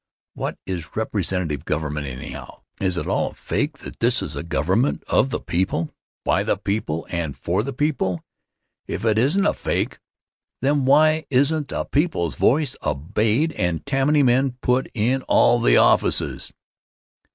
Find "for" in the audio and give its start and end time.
7.37-7.61